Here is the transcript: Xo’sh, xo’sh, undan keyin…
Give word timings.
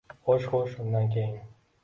Xo’sh, 0.27 0.47
xo’sh, 0.53 0.73
undan 0.85 1.05
keyin… 1.17 1.37